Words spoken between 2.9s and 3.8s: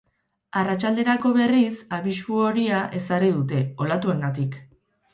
ezarri dute,